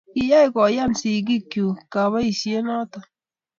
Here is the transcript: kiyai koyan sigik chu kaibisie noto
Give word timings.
kiyai 0.15 0.47
koyan 0.55 0.91
sigik 1.01 1.43
chu 1.51 1.63
kaibisie 1.91 2.57
noto 2.65 2.99